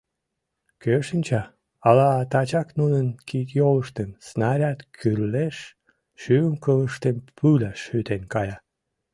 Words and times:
Кӧ 0.81 0.95
шинча, 1.07 1.41
ала 1.87 2.09
тачак 2.31 2.67
нунын 2.79 3.07
кид-йолыштым 3.27 4.09
снаряд 4.27 4.79
кӱрлеш, 4.97 5.57
шӱм-кылыштым 6.21 7.17
пуля 7.37 7.71
шӱтен 7.83 8.23
кая?.. 8.33 8.57